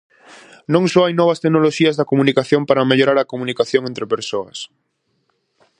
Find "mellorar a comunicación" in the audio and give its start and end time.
2.89-3.81